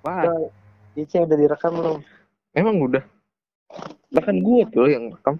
[0.00, 0.48] Wah,
[0.96, 1.98] Ica udah direkam belum?
[2.56, 3.04] emang udah.
[4.10, 5.36] Bahkan gue tuh yang rekam.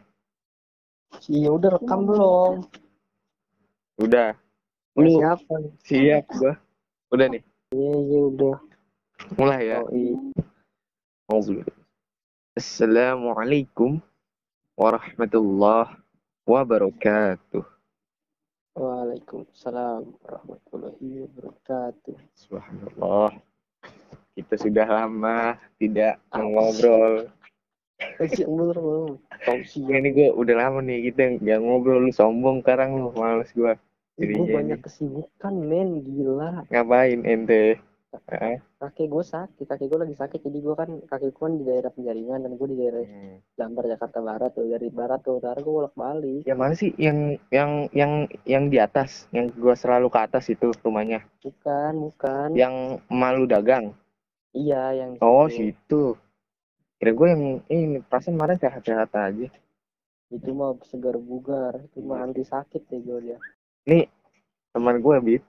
[1.27, 2.54] Iya udah rekam belum?
[3.98, 4.38] Udah.
[4.95, 5.54] Lu siapa?
[5.82, 6.54] siap gua.
[7.11, 7.43] Udah nih,
[7.75, 8.57] Iya iya udah.
[9.34, 9.82] mulai ya.
[9.82, 11.64] Oh, iya.
[12.54, 13.98] Assalamualaikum
[14.79, 15.98] warahmatullahi
[16.46, 17.66] wabarakatuh.
[18.79, 22.14] Waalaikumsalam warahmatullahi wabarakatuh.
[22.39, 23.35] Subhanallah.
[24.40, 27.29] Kita sudah lama tidak ngobrol.
[28.25, 28.40] Ya.
[29.76, 32.08] Ini gue udah lama nih kita nggak ngobrol.
[32.08, 33.53] Lu sombong sekarang lu, males.
[33.53, 33.77] Gue
[34.20, 36.69] Jadinya banyak kesibukan men, gila.
[36.69, 37.80] Ngapain ente?
[38.80, 40.41] Kakek gue sakit, kakek gue lagi sakit.
[40.42, 43.38] Jadi gue kan, kakek gue kan di daerah penjaringan dan gue di daerah Hmm.
[43.56, 44.66] Lambar Jakarta Barat tuh.
[44.66, 46.42] Dari barat ke utara gue bolak balik.
[46.44, 50.75] Yang mana sih yang yang yang yang di atas, yang gua selalu ke atas itu
[50.83, 51.22] rumahnya.
[51.41, 52.48] Bukan, bukan.
[52.58, 52.75] Yang
[53.08, 53.94] malu dagang.
[54.50, 55.72] Iya yang di Oh, situ.
[55.72, 56.02] situ.
[57.00, 59.48] Kira gue yang ini perasaan kemarin sehat-sehat aja.
[60.30, 63.38] Itu mah segar bugar, itu mah anti sakit ya gue dia.
[64.70, 65.42] Teman gue bit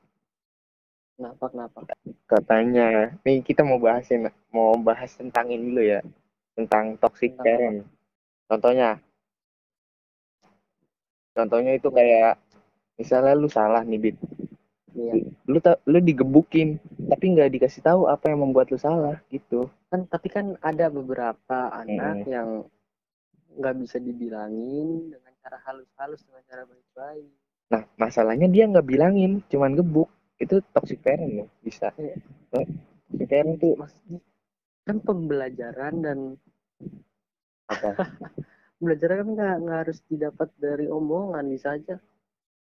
[1.20, 1.78] Kenapa kenapa?
[2.26, 6.02] katanya, nih kita mau bahasin mau bahas tentang ini dulu ya.
[6.58, 7.78] Tentang toxic Tentang parent.
[8.50, 8.90] Contohnya.
[11.38, 12.42] Contohnya itu kayak
[12.98, 14.18] misalnya lu salah nih bit.
[14.92, 15.14] Iya.
[15.48, 19.72] Lu ta- lu digebukin tapi nggak dikasih tahu apa yang membuat lu salah gitu.
[19.88, 22.32] Kan tapi kan ada beberapa anak Hmm.
[22.32, 22.50] yang
[23.52, 27.32] nggak bisa dibilangin dengan cara halus-halus dengan cara baik-baik.
[27.72, 30.12] Nah, masalahnya dia nggak bilangin, cuman gebuk.
[30.40, 31.92] Itu toxic parent loh, bisa.
[31.96, 32.16] Iya.
[32.52, 34.20] Toxic parent tuh Maksudnya
[34.82, 36.18] kan pembelajaran dan
[37.70, 37.90] apa?
[38.82, 42.02] belajar kan nggak harus didapat dari omongan bisa aja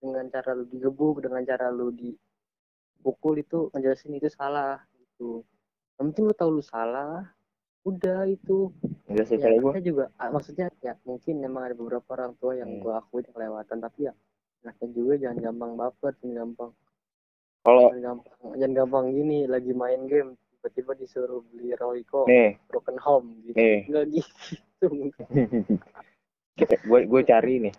[0.03, 5.47] dengan cara lu digebuk dengan cara lu dipukul itu ngejelasin itu salah gitu
[5.97, 7.31] yang penting lu tahu lu salah
[7.83, 8.75] udah itu
[9.07, 9.71] Enggak sih ya kalau gue.
[9.71, 12.83] anaknya juga ah, maksudnya ya mungkin memang ada beberapa orang tua yang Hmm.
[12.83, 14.13] gua akui kelewatan tapi ya
[14.63, 16.71] anaknya juga jangan gampang baper jangan gampang
[17.63, 22.99] Kalau jangan gampang jangan gampang gini lagi main game tiba-tiba disuruh beli Royco nih, broken
[22.99, 24.87] home gitu nih, nggak gitu
[26.87, 27.75] gue gue cari nih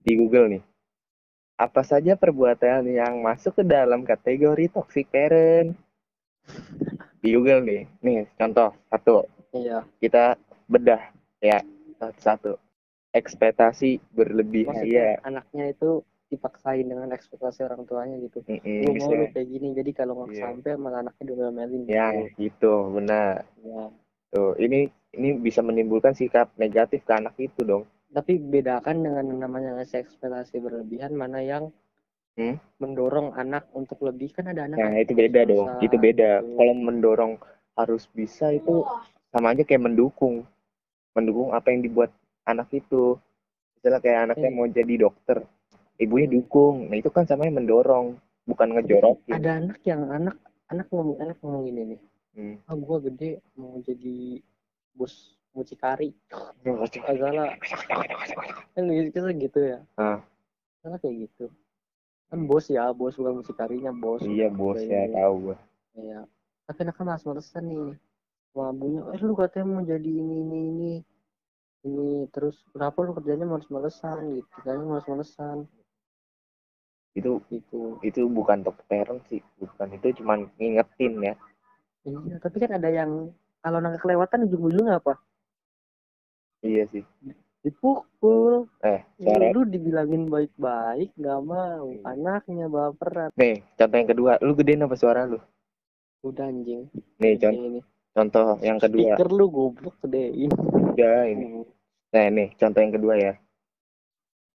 [0.00, 0.62] di Google nih.
[1.60, 5.76] Apa saja perbuatan yang masuk ke dalam kategori toxic parent?
[7.20, 9.28] Di Google nih, nih contoh satu.
[9.52, 9.84] Iya.
[10.00, 10.40] Kita
[10.72, 11.12] bedah
[11.44, 11.60] ya.
[12.16, 12.56] Satu.
[13.12, 16.00] Ekspektasi berlebihan maksudnya ya anaknya itu
[16.32, 18.40] dipaksain dengan ekspektasi orang tuanya gitu.
[18.46, 20.42] Mm-mm, lu mau lu kayak gini jadi kalau nggak Iya.
[20.46, 21.92] sampai malah anaknya diomelin gitu.
[21.92, 22.08] Ya
[22.40, 23.44] gitu benar.
[23.60, 23.84] Ya.
[24.30, 29.78] tuh ini ini bisa menimbulkan sikap negatif ke anak itu dong tapi bedakan dengan namanya
[29.78, 31.70] ngasih ekspektasi berlebihan mana yang
[32.38, 32.56] Hmm?
[32.78, 36.30] mendorong anak untuk lebih kan ada anak nah yang itu beda dong susah, itu beda
[36.40, 36.54] gitu.
[36.56, 37.32] kalau mendorong
[37.74, 38.86] harus bisa itu
[39.28, 40.46] sama aja kayak mendukung
[41.12, 42.08] mendukung apa yang dibuat
[42.46, 43.18] anak itu
[43.76, 44.56] misalnya kayak anaknya Iya.
[44.56, 45.38] mau jadi dokter
[45.98, 46.36] ibunya Hmm.
[46.38, 48.14] dukung nah itu kan sama mendorong
[48.46, 50.36] bukan ngejorokin ada anak yang anak
[50.70, 52.00] anak ngomong anak ngomong gini nih
[52.30, 52.56] Hmm.
[52.70, 54.38] ah gua gede mau jadi
[54.94, 56.14] bos mucikari
[57.06, 57.58] Agak
[58.74, 60.18] kan gitu gitu ya Ah.
[60.80, 61.50] salah kayak gitu
[62.30, 65.58] kan bos ya bos bukan mucikarinya bos iya bos ya tahu gua
[65.90, 66.22] Iya.
[66.70, 67.98] Tapi anaknya mas malesan nih.
[68.54, 70.92] Sama abunya, eh lu katanya mau jadi ini ini ini.
[71.82, 74.54] Ini terus kenapa lu kerjanya males-malesan gitu.
[74.62, 75.66] Kayaknya males-malesan
[77.10, 77.98] itu gitu.
[78.06, 81.34] itu bukan toxic parent sih bukan itu cuman ngingetin ya
[82.06, 83.28] Iya, tapi kan ada yang
[83.60, 85.20] kalau anak kelewatan ujung-ujungnya apa?
[86.62, 87.04] Iya sih
[87.60, 88.72] Dipukul.
[88.80, 91.92] eh suara lu dibilangin baik-baik, nggak mau.
[91.92, 92.00] Iya.
[92.08, 93.28] Anaknya baperan.
[93.36, 95.36] nih contoh yang kedua lu gedein apa suara lu
[96.20, 96.88] Udah anjing.
[97.20, 97.80] nih contoh ini.
[98.10, 100.48] contoh yang kedua Speaker lu goblok gedein.
[100.90, 101.64] udah ini
[102.10, 103.32] nah nih contoh yang kedua ya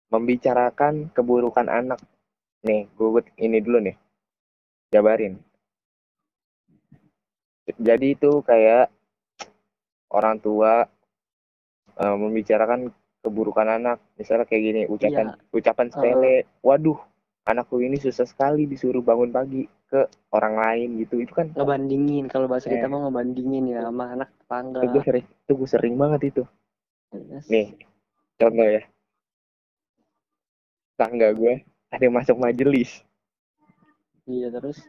[0.10, 2.02] membicarakan keburukan anak
[2.62, 3.96] nih gue ini dulu nih
[4.90, 5.38] jabarin
[7.78, 8.90] jadi itu kayak
[10.10, 10.86] orang tua
[11.96, 13.98] eh, membicarakan keburukan anak.
[14.16, 16.36] Misalnya kayak gini ucapan ucapan sepele.
[16.62, 17.00] Waduh
[17.46, 21.22] anakku ini susah sekali disuruh bangun pagi ke orang lain gitu.
[21.22, 22.92] Itu kan Ngebandingin kalau bahasa kita Eh.
[22.92, 24.82] mau ngebandingin ya sama anak tetangga.
[24.82, 26.44] itu gue sering itu gue sering banget itu.
[27.16, 27.46] Yes.
[27.48, 27.68] nih
[28.36, 28.84] contoh ya.
[30.96, 31.54] Tangga gue
[31.92, 33.04] ada yang masuk majelis.
[34.26, 34.80] Iya terus?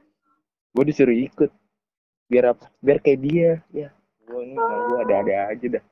[0.73, 1.51] Gue disuruh ikut.
[2.27, 3.51] Biar apa biar kayak dia.
[3.71, 3.89] Ya
[4.27, 5.85] gue ini gue ada ada aja dah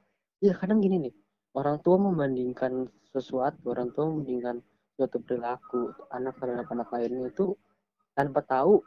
[0.44, 1.14] ya kadang gini nih.
[1.56, 4.60] Orang tua membandingkan sesuatu orang tua membandingkan
[4.94, 7.56] suatu perilaku anak terhadap anak lainnya itu
[8.12, 8.82] tanpa tahu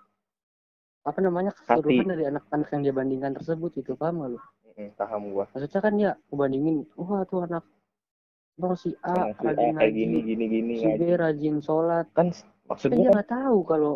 [1.07, 4.39] apa namanya keseluruhan dari anak-anak yang dia bandingkan tersebut itu paham gak lu?
[4.99, 5.47] Paham gua.
[5.55, 7.63] Maksudnya kan ya ngebandingin wah tuh anak
[8.57, 12.05] bang si A si A rajin kayak gini ngaji gini gini si B rajin sholat.
[12.11, 12.35] Kan
[12.67, 13.93] maksud kan gua dia kan nggak tahu kalau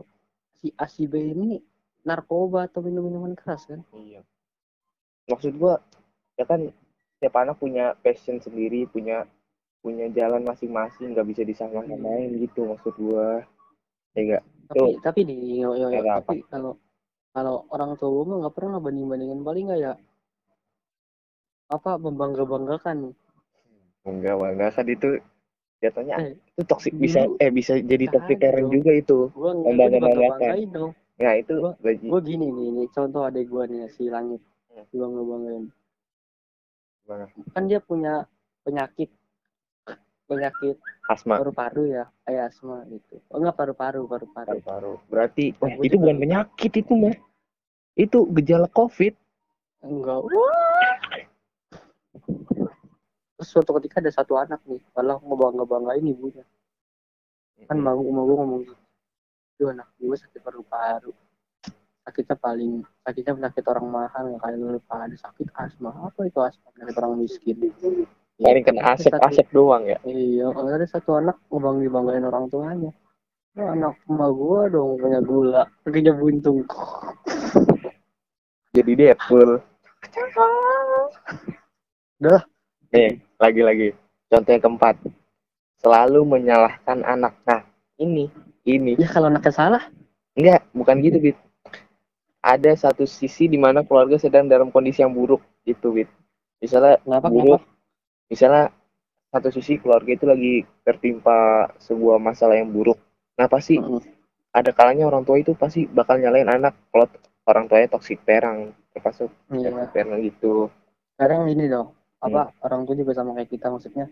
[0.64, 1.60] si A si B ini
[2.08, 3.84] narkoba atau minum minuman keras kan?
[3.92, 4.24] Iya.
[5.28, 5.84] Maksud gua
[6.40, 6.72] ya kan
[7.22, 9.30] setiap anak punya passion sendiri punya
[9.78, 11.94] punya jalan masing-masing nggak bisa disamain
[12.34, 13.46] gitu maksud gua.
[14.18, 16.74] Ya enggak tapi tapi di yo, yo, yo, tapi kalau
[17.30, 19.94] kalau orang tua mah nggak pernah banding bandingin paling nggak ya?
[21.70, 23.14] Apa membangga banggakan
[24.02, 24.50] enggak Wak.
[24.58, 25.10] enggak kan itu
[25.78, 28.74] jatuhnya Eh, itu toxic bisa dulu eh bisa jadi parent dong.
[28.74, 29.20] juga itu.
[29.38, 30.90] Membangga- bangga banggakan.
[31.22, 34.42] nah itu Gua- bagi gue gini nih nih contoh adek gue nih si langit.
[34.74, 34.88] Hmm.
[34.90, 35.66] gue ngebanggain
[37.02, 37.26] Gimana?
[37.52, 38.24] kan dia punya
[38.62, 39.10] penyakit
[40.30, 40.80] penyakit
[41.12, 41.44] asma.
[41.44, 43.20] paru-paru ya kayak asma gitu.
[43.28, 44.64] Oh enggak paru-paru paru-paru.
[44.64, 44.94] Paru-paru.
[45.12, 47.16] Berarti gua itu bukan penyakit itu mah
[48.00, 49.12] itu gejala covid.
[49.84, 50.24] Enggak.
[53.36, 56.46] Terus suatu ketika ada satu anak nih kalau mau bangga banggain ibunya.
[57.68, 58.76] Kan mau mau ngomong gitu.
[59.60, 61.12] Itu anak gue sakit paru-paru
[62.02, 62.72] sakitnya paling
[63.06, 65.90] sakitnya penyakit orang mahal nggak kayak lu pada sakit asma.
[66.10, 66.68] Apa itu asma?
[66.74, 67.58] Penyakit orang miskin.
[68.42, 69.98] Paling kena Ada asap satu- doang ya?
[70.02, 72.92] Iya ada satu anak ngebangga banggain orang tuanya.
[73.60, 75.64] Oh, anak emak gua dong punya gula.
[75.84, 76.64] Kakinya buntung.
[78.76, 79.60] Jadi Deadpool
[82.24, 82.42] Udah.
[82.92, 83.94] nih lagi-lagi
[84.32, 84.96] contoh yang keempat.
[85.84, 87.36] Selalu menyalahkan anak.
[87.44, 87.62] Nah
[88.00, 88.32] ini
[88.64, 88.96] ini.
[88.98, 89.84] Ya kalau anaknya salah.
[90.34, 91.38] Enggak bukan gitu bit
[92.42, 96.10] ada satu sisi di mana keluarga sedang dalam kondisi yang buruk gitu bit
[96.62, 98.30] misalnya kenapa buruk kenapa?
[98.32, 98.64] misalnya
[99.32, 100.54] satu sisi keluarga itu lagi
[100.84, 103.00] tertimpa sebuah masalah yang buruk.
[103.40, 104.04] Nah pasti Mm-mm.
[104.52, 107.08] ada kalanya orang tua itu pasti bakal nyalain anak kalau
[107.48, 109.72] orang tuanya toxic parent termasuk iya.
[109.72, 110.68] toxic parent gitu.
[111.16, 114.06] Sekarang ini dong apa orang tua juga sama kayak kita maksudnya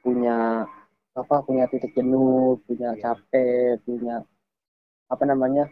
[0.00, 0.66] punya
[1.14, 4.24] apa punya titik jenuh punya capek punya
[5.06, 5.70] apa namanya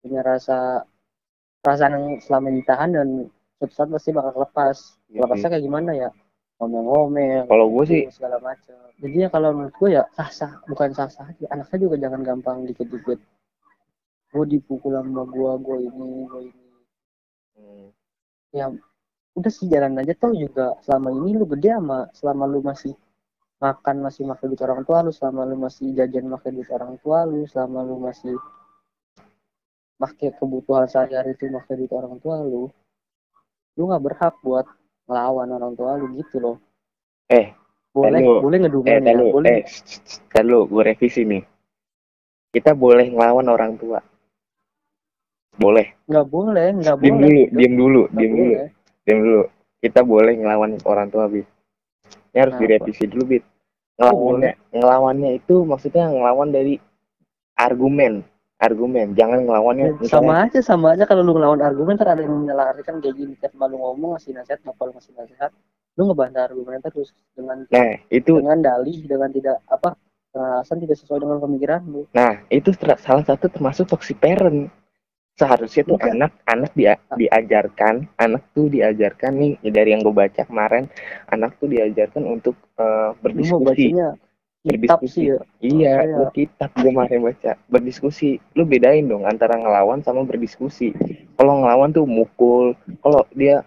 [0.00, 0.84] punya rasa
[1.60, 3.08] perasaan yang selama ditahan dan
[3.60, 4.76] suatu saat pasti bakal lepas
[5.10, 5.18] Gitu.
[5.26, 6.10] lepasnya kayak gimana ya?
[6.62, 7.50] Ngomel-ngomel.
[7.50, 11.24] Kalau gue sih segala macam jadinya kalau menurut gue ya sah sah bukan sah sah
[11.26, 13.18] aja anaknya juga jangan gampang dikit dikit
[14.30, 16.64] gue dipukul sama gue gue ini gue ini.
[17.58, 17.86] Hmm,
[18.54, 18.70] ya
[19.34, 20.78] udah sih jalan aja tau juga.
[20.86, 22.94] Selama ini lu gede sama selama lu masih
[23.58, 27.26] makan masih makan duit orang tua lu selama lu masih jajan makan duit orang tua
[27.26, 28.36] lu selama lu masih
[30.00, 32.72] pakai kebutuhan sehari-hari itu makan duit orang tua lu
[33.76, 34.64] lu nggak berhak buat
[35.04, 36.56] ngelawan orang tua lu gitu loh.
[37.28, 37.52] Eh,
[37.92, 38.34] boleh Tahu.
[38.42, 39.50] boleh eh ngedumen ya tahu boleh.
[39.52, 39.62] Eh
[40.32, 41.42] tahu gue revisi nih.
[42.50, 44.00] Kita boleh ngelawan orang tua.
[45.54, 45.92] Boleh.
[46.08, 47.28] Nggak boleh nggak diem boleh.
[47.28, 48.52] dulu diem dulu Nggak diem dulu.
[49.04, 49.42] diem dulu.
[49.80, 51.46] Kita boleh ngelawan orang tua bit
[52.30, 52.62] ini harus Kenapa?
[52.66, 53.44] direvisi dulu bit
[53.98, 56.74] ngelawannya ngelawannya itu maksudnya ngelawan dari
[57.58, 58.22] argumen
[58.60, 59.86] argumen jangan ngelawannya.
[59.88, 63.16] Ya, misalnya sama aja sama aja kalau lu ngelawan argumen ntar ada yang menyalahkan kayak
[63.16, 63.34] gini.
[63.40, 65.50] Tiap malu ngomong ngasih nasihat nggak perlu ngasih nasihat.
[65.98, 69.96] Lu ngebantah argumen terus dengan nah itu dengan dalih dengan tidak apa
[70.30, 72.06] alasan tidak sesuai dengan pemikiran lu.
[72.14, 74.70] Nah, itu salah satu termasuk toxic parent.
[75.34, 76.20] Seharusnya tuh Bukan.
[76.20, 80.84] anak anak dia diajarkan, anak tuh diajarkan nih dari yang gue baca kemarin,
[81.32, 83.96] anak tuh diajarkan untuk lu mau berdiskusi,
[84.60, 85.38] kitab sih ya.
[85.60, 87.52] Iya, gua kitab gue kemarin baca.
[87.66, 88.36] Berdiskusi.
[88.52, 90.92] Lu bedain dong antara ngelawan sama berdiskusi.
[91.34, 93.64] Kalau ngelawan tuh mukul, kalau dia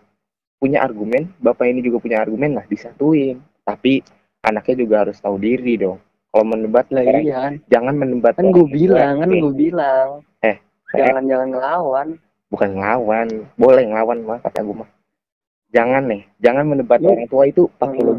[0.62, 3.42] punya argumen, bapak ini juga punya argumen lah disatuin.
[3.66, 4.06] Tapi
[4.46, 5.98] anaknya juga harus tahu diri dong.
[6.30, 7.42] Kalau mendebat lah orang- iya.
[7.70, 10.08] jangan mendebat kan gue bilang kan gue bilang.
[10.42, 10.58] Eh,
[10.94, 12.08] jangan jangan ngelawan.
[12.50, 13.28] Bukan ngelawan.
[13.58, 14.90] Boleh ngelawan mah kata gue mah.
[15.74, 18.14] Jangan nih jangan mendebat Lu- orang tua itu pakai Hmm.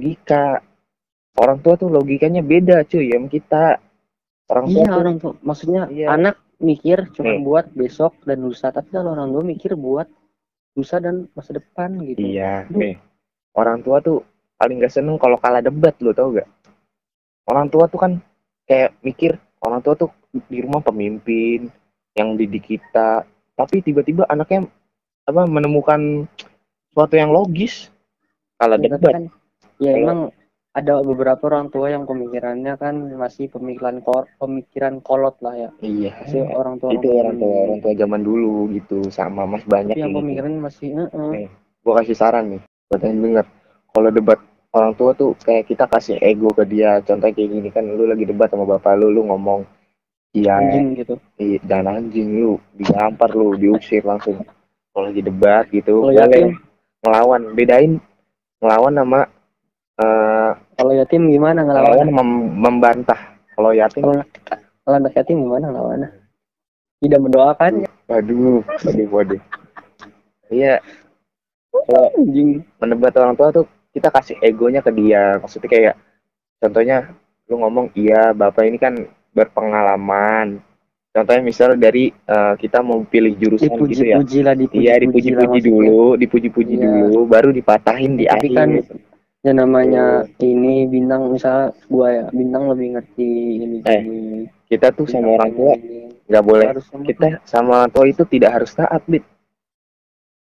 [1.35, 3.65] Orang tua tuh logikanya beda cuy ya sama kita.
[4.45, 5.33] Orang tua iya tuh orang tua.
[5.41, 6.07] Maksudnya Iya.
[6.11, 7.43] anak mikir cuma Nih.
[7.43, 10.07] buat besok dan lusa tapi kalau orang tua mikir buat
[10.75, 12.21] lusa dan masa depan gitu.
[12.21, 12.97] Iya nih.
[13.53, 14.23] Orang tua tuh
[14.55, 16.47] paling gak seneng kalau kalah debat lo tau gak
[17.45, 18.13] orang tua tuh kan
[18.65, 20.09] kayak mikir orang tua tuh
[20.49, 21.69] di rumah pemimpin
[22.15, 24.65] yang didik kita tapi tiba-tiba anaknya
[25.23, 26.25] apa menemukan
[26.89, 27.91] sesuatu yang logis
[28.57, 29.13] kalah Ya, tapi debat.
[29.13, 29.25] kan
[29.77, 30.19] ya emang
[30.75, 36.11] ada beberapa orang tua yang pemikirannya kan masih pemikiran kor pemikiran kolot lah ya iya
[36.19, 40.11] masih orang tua itu orang tua orang tua zaman dulu gitu sama mas banyak yang
[40.11, 40.19] gitu.
[40.19, 41.31] pemikiran masih eh, eh.
[41.31, 41.49] Nih.
[41.87, 43.47] gua kasih saran nih buat yang denger
[43.95, 44.39] kalau debat
[44.75, 48.27] orang tua tuh kayak kita kasih ego ke dia contohnya kayak gini kan lu lagi
[48.27, 49.63] debat sama bapak lu lu ngomong
[50.35, 54.43] iya anjing gitu iya dan anjing lu digampar lu diusir langsung
[54.91, 56.51] kalau lagi debat gitu boleh
[57.07, 58.03] ngelawan bedain
[58.59, 59.21] ngelawan sama
[59.95, 63.21] eh kalau yatim gimana ngelawan mem- membantah.
[63.55, 64.23] Kalau yatim kalau
[64.83, 66.09] kalau anak yatim gimana ngelawannya?
[66.99, 67.73] Tidak mendoakan
[68.09, 69.43] waduh waduh waduh.
[70.51, 70.83] Iya.
[71.71, 72.63] Kalau anjing.
[72.79, 75.39] mendebat orang tua tuh kita kasih egonya ke dia.
[75.39, 75.95] Maksudnya kayak
[76.59, 76.97] contohnya
[77.47, 78.95] lu ngomong iya bapak ini kan
[79.31, 80.59] berpengalaman.
[81.15, 84.19] Contohnya misal dari eh, kita mau pilih jurusan gitu ya.
[84.19, 86.83] Dipuji-puji lah dipuji iya dipuji-puji dulu dipuji-puji Iya.
[86.83, 88.69] dulu baru dipatahin di Tapi akhir kan
[89.45, 93.29] ya namanya ini bintang misalnya gua ya bintang lebih ngerti
[93.61, 94.49] ini Eh, ini.
[94.67, 95.75] kita tuh sama orang tua.
[96.25, 98.05] nggak boleh harus sama kita sama orang tua.
[98.09, 99.21] itu tidak harus taat bit.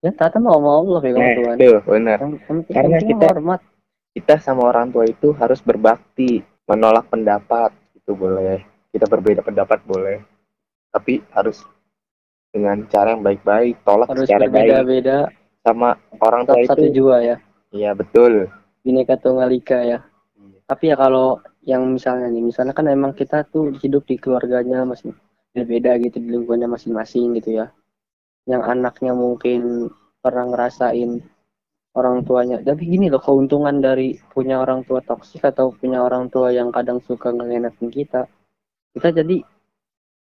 [0.01, 0.09] Ya
[0.41, 1.53] mau sama Allah ya nah orang tua.
[1.61, 2.17] tuh benar.
[2.67, 3.61] Karena kita- hormat.
[4.17, 8.65] kita sama orang tua itu harus berbakti menolak pendapat itu boleh.
[8.89, 10.17] Kita berbeda pendapat boleh.
[10.89, 11.61] Tapi harus
[12.49, 14.73] dengan cara yang baik-baik tolak harus secara baik.
[14.73, 15.17] berbeda-beda.
[15.61, 17.37] Sama orang tua tetap satu itu jua ya.
[17.69, 18.49] Iya betul
[18.87, 19.99] bineka tunggal ika ya.
[20.63, 25.11] Tapi ya kalau yang misalnya nih misalnya kan emang kita tuh hidup di keluarganya masih
[25.51, 27.67] berbeda gitu di lingkungannya masing-masing gitu ya.
[28.47, 29.91] Yang anaknya mungkin
[30.23, 31.19] pernah ngerasain
[31.99, 32.63] orang tuanya.
[32.63, 37.03] Tapi gini loh keuntungan dari punya orang tua toksik atau punya orang tua yang kadang
[37.03, 38.23] suka ngenakin kita
[38.97, 39.45] kita jadi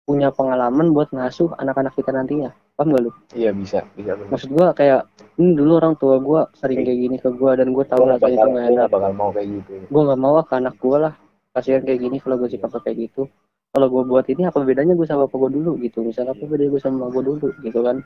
[0.10, 2.50] punya pengalaman buat ngasuh anak-anak kita nantinya.
[2.74, 3.12] Paham gak lu?
[3.38, 4.18] Iya bisa bisa.
[4.18, 5.06] Benar maksud gua kayak
[5.38, 8.34] ini dulu orang tua gua sering kayak gini ke gua dan gua tahu Gua rasanya
[8.34, 9.72] itu bakal, gak gua enak nggak bakal mau kayak gitu.
[9.86, 11.14] Gue nggak mau ah ke anak gue lah.
[11.54, 13.22] Kasihan kayak gini kalau gue sikap kayak gitu.
[13.70, 16.02] Kalau gue buat ini apa bedanya gue sama bapak gue dulu gitu?
[16.02, 18.02] Misalnya apa bedanya gue sama gue dulu gitu kan?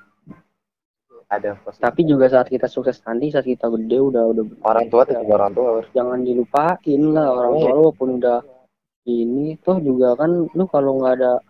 [1.34, 1.82] Ada positif.
[1.82, 5.50] tapi juga saat kita sukses nanti saat kita gede udah udah orang tua tetap orang
[5.56, 8.40] tua harus jangan dilupain lah orang tua lu walaupun udah
[9.10, 11.42] ini toh juga kan lu kalau nggak ada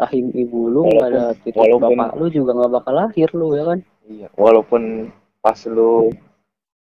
[0.00, 3.64] rahim ibu lu nggak ada titik walaupun- bapak lu juga nggak bakal lahir lu ya
[3.68, 3.78] kan?
[4.04, 6.08] Iya walaupun pas lu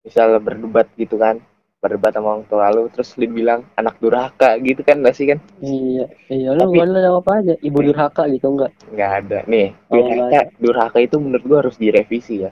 [0.04, 1.40] misal berdebat gitu kan
[1.76, 5.38] berdebat sama orang tua lu terus lu bilang anak durhaka gitu kan gak sih kan?
[5.58, 9.38] Iya iya lu Tapi- boleh jawab aja ibu durhaka gitu enggak nggak ada.
[9.46, 12.50] Nih Oh, durhaka durhaka itu menurut gua harus direvisi ya.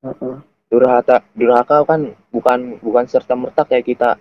[0.00, 0.36] Heeh.
[0.70, 4.14] durhaka durhaka kan bukan bukan serta merta kayak kita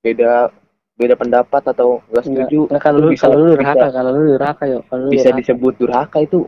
[0.00, 0.50] beda
[0.94, 4.10] beda pendapat atau nggak Enggak, setuju enggak, kalau lu bisa- kalau lu bisa- durhaka kalau
[4.10, 5.38] lu durhaka yo kalau lu bisa durhaka.
[5.42, 6.38] disebut durhaka itu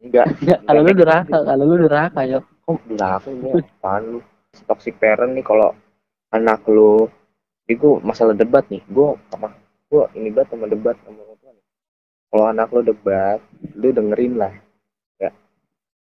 [0.00, 0.26] enggak
[0.66, 4.18] kalau lu durhaka kalau lu durhaka yo kok durhaka ini apaan lu?
[4.66, 5.70] Toxic parent nih kalau
[6.30, 7.06] anak lu
[7.70, 8.82] gua masalah debat nih.
[8.90, 9.54] Gua sama
[9.86, 11.64] gua ini banget sama debat sama orang tua nih.
[12.26, 13.38] Kalau anak lu debat
[13.78, 14.50] lu dengerin lah.
[15.18, 15.30] Ya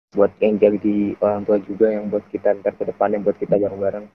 [0.09, 3.53] buat yang jadi orang tua juga yang buat kita ntar ke depan yang buat kita
[3.53, 4.09] bareng-bareng.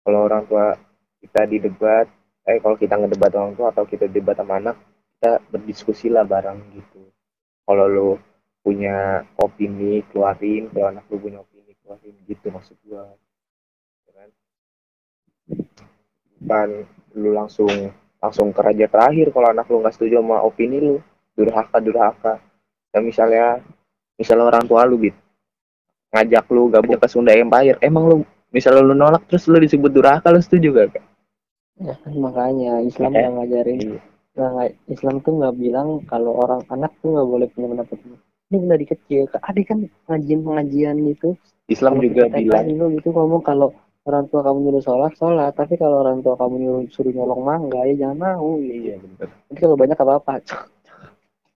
[0.00, 0.80] Kalau orang tua
[1.20, 2.08] kita di debat
[2.42, 4.76] eh kalau kita ngedebat orang tua atau kita debat sama anak
[5.22, 7.06] kita berdiskusi lah bareng gitu.
[7.62, 8.10] Kalau lu
[8.62, 13.06] punya opini keluarin kalau anak lu punya opini keluarin gitu maksud gua.
[14.06, 14.28] Ya kan?
[16.42, 16.68] bukan
[17.14, 17.70] lu langsung
[18.18, 20.98] langsung ke raja terakhir kalau anak lu nggak setuju sama opini lu.
[21.38, 22.42] Durhaka durhaka.
[22.90, 23.62] Dan misalnya
[24.18, 25.14] misalnya orang tua lu bit
[26.10, 27.78] ngajak lu gabung ke Sunda Empire.
[27.78, 28.16] Emang lu
[28.50, 31.11] misalnya lu nolak terus lu disebut durhaka lu setuju gak Kak?
[31.82, 33.98] Ya kan makanya Islam nggak ngajarin Iya.
[34.32, 37.98] nggak Islam tuh nggak bilang kalau orang anak tuh nggak boleh punya pendapat.
[38.48, 41.36] Ini udah dari kecil adik kan pengajian pengajian itu
[41.68, 43.72] Islam juga bilang dulu gitu ngomong kalau
[44.02, 45.52] orang tua kamu nyuruh sholat sholat.
[45.52, 48.56] Tapi kalau orang tua kamu nyuruh suruh nyolong mangga ya jangan mau.
[48.60, 49.28] Iya bener.
[49.28, 50.34] Nanti kalau banyak apa apa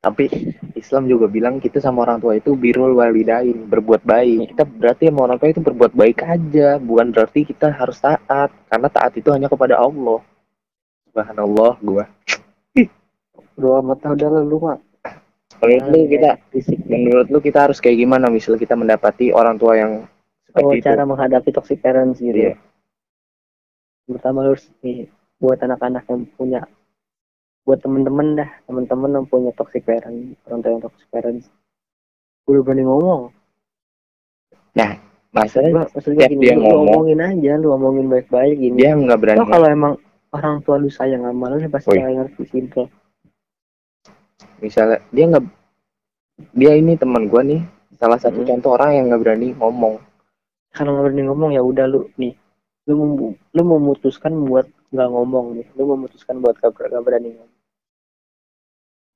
[0.06, 0.30] tapi
[0.78, 4.54] Islam juga bilang kita sama orang tua itu birrul walidain berbuat baik.
[4.54, 6.78] Kita berarti sama orang tua itu berbuat baik aja.
[6.78, 8.54] Bukan berarti kita harus taat.
[8.70, 10.22] Karena taat itu hanya kepada Allah.
[11.10, 12.06] Subhanallah gua.
[13.58, 14.78] Doa mata udah lalu mak.
[15.58, 16.78] Menurut lu kita fisik.
[16.86, 20.06] Menurut lu kita harus kayak gimana misalnya kita mendapati orang tua yang
[20.56, 20.86] oh seperti itu.
[20.86, 22.54] cara menghadapi toxic parents gitu Iya.
[24.06, 25.10] pertama harus nih
[25.42, 26.60] buat anak-anak yang punya
[27.66, 28.50] buat temen-temen dah.
[28.70, 31.50] Temen-temen yang punya toxic parent orang tua yang toxic parents
[32.46, 33.34] udah berani ngomong.
[35.36, 38.76] Masalahnya gua maksud gua setiap gini dia lu, ngomong, omongin aja lu omongin baik-baik gini.
[38.80, 39.38] Dia nggak berani.
[39.44, 39.92] Kalau emang
[40.32, 42.88] orang tua lu sayang sama lu pasti akan ngerti simple
[44.60, 45.44] misalnya dia nggak
[46.56, 47.60] dia ini teman gua nih
[47.96, 48.48] salah satu Hmm.
[48.56, 49.94] contoh orang yang nggak berani ngomong.
[50.72, 52.32] Kalau nggak berani ngomong ya udah lu nih
[52.86, 55.66] lu mem- lu memutuskan buat nggak ngomong nih.
[55.76, 57.55] Lu memutuskan buat gak, gak berani ngomong.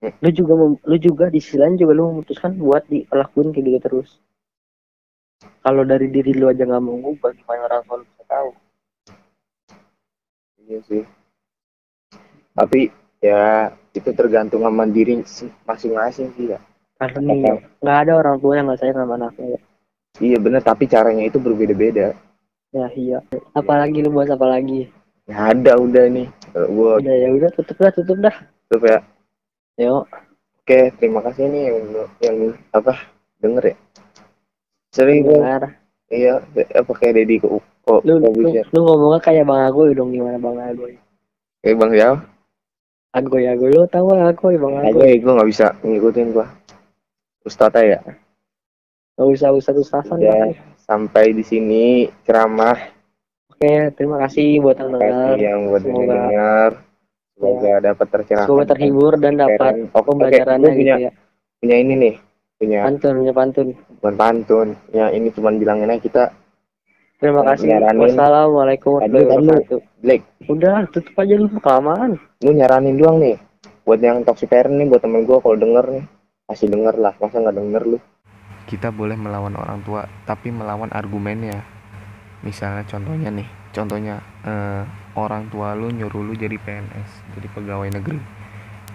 [0.00, 0.54] Lu juga
[0.88, 4.10] lu juga di sisi lain juga lu memutuskan buat dilakuin kayak gitu terus.
[5.60, 8.50] Kalau dari diri lu aja nggak mau ngubah gimana orang tua lu bisa tahu?
[10.64, 11.04] Iya sih.
[12.56, 12.80] Tapi
[13.20, 15.20] ya itu tergantung sama diri
[15.68, 16.60] masing-masing sih ya
[17.00, 19.60] karena nih nggak ada orang tua yang nggak sayang sama anaknya ya.
[20.20, 22.12] iya bener tapi caranya itu berbeda-beda.
[22.76, 23.18] Ya iya.
[23.56, 24.92] Apalagi lu bahas apa lagi?
[25.24, 26.28] Nggak ada udah nih.
[26.68, 28.36] Gua udah ya udah tutup dah tutup dah.
[28.68, 29.00] Tutup ya
[29.80, 30.04] yuk
[30.60, 31.78] oke terima kasih nih yang
[32.20, 32.36] yang
[32.70, 32.92] apa
[33.40, 33.76] denger ya.
[34.92, 35.80] Sering dengar
[36.12, 36.42] iya
[36.76, 40.36] apa kayak Deddy kok kok lu, lu, bisa lu ngomongnya kayak bang Agoy dong gimana
[40.36, 40.92] bang Agoy?
[41.64, 42.14] Kayak bang Yao.
[43.10, 46.46] Agoy Agoy lu tahu lah Agoy bang Aku Agoy gue nggak bisa ngikutin gua.
[47.40, 47.98] Ustadz ya?
[49.16, 50.52] Nggak usah usah ustasan ya
[50.84, 51.84] sampai di sini
[52.26, 52.76] ceramah.
[53.54, 56.70] Oke terima kasih buat yang dengar yang buat yang Semoga- dengar
[57.40, 61.12] semoga dapat tercerahkan semoga terhibur dan dapat oke, pembelajarannya gua punya gitu ya.
[61.56, 62.14] punya ini nih
[62.60, 63.68] punya pantun punya pantun.
[64.00, 64.68] Bukan pantun.
[64.92, 66.24] Ya ini cuman bilangin aja kita.
[67.16, 67.66] Terima Ya, kasih.
[67.68, 68.00] Nyaranin.
[68.00, 69.80] wassalamualaikum warahmatullahi wabarakatuh.
[70.00, 70.20] Black.
[70.44, 72.10] Udah tutup aja lu kelamaan.
[72.40, 73.36] Lu nyaranin doang nih.
[73.84, 76.04] Buat yang toxic parent nih buat temen gua kalau denger nih.
[76.44, 77.98] Pasti denger lah masa nggak denger lu?
[78.64, 81.64] Kita boleh melawan orang tua tapi melawan argumennya.
[82.40, 84.82] Misalnya contohnya nih contohnya eh,
[85.18, 88.20] orang tua lu nyuruh lu jadi PNS jadi pegawai negeri.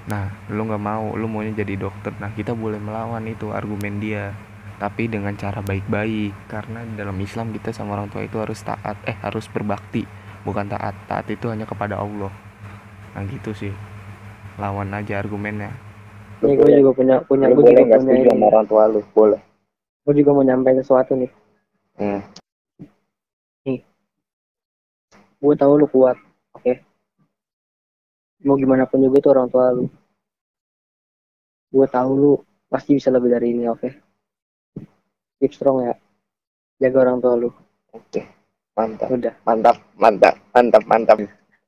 [0.06, 2.16] Nah lu nggak mau lu maunya jadi dokter.
[2.22, 4.32] Nah kita boleh melawan itu argumen dia
[4.76, 9.16] tapi dengan cara baik-baik karena dalam Islam kita sama orang tua itu harus taat eh
[9.24, 10.04] harus berbakti
[10.46, 10.96] bukan taat.
[11.10, 12.32] Taat itu hanya kepada Allah.
[13.18, 13.74] Nah gitu sih.
[14.56, 15.74] Lawan aja argumennya.
[16.44, 18.44] Ya gue juga punya punya gue juga punya sama ini.
[18.44, 19.02] orang tua lu?
[19.12, 19.42] Boleh.
[20.06, 21.32] Gue juga mau nyampein sesuatu nih.
[21.96, 22.22] Hmm.
[25.46, 26.18] Gue tahu lu kuat
[26.58, 26.74] oke?
[28.46, 29.86] Mau gimana pun juga itu orang tua lu.
[31.70, 32.34] Gue tahu lu
[32.66, 33.90] pasti bisa lebih dari ini oke?
[35.38, 35.94] Keep strong ya.
[36.82, 37.50] Jaga orang tua lu.
[37.94, 38.26] Oke
[38.76, 39.08] mantap.
[39.08, 39.34] Udah.
[39.46, 41.18] Mantap mantap mantap mantap.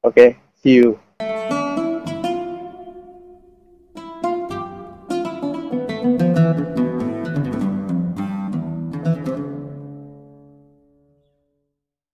[0.02, 0.98] Oke see you